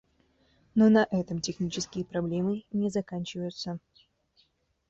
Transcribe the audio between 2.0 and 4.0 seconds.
проблемы не заканчиваются.